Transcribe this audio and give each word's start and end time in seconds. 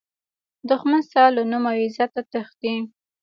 دښمن 0.69 1.01
ستا 1.07 1.23
له 1.35 1.41
نوم 1.51 1.63
او 1.71 1.75
عزته 1.83 2.21
تښتي 2.31 2.73